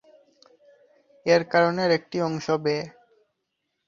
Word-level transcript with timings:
এর 1.25 1.41
কারণের 1.51 1.89
একটি 1.97 2.17
অংশ 2.21 2.45
ব্যয়। 2.63 2.85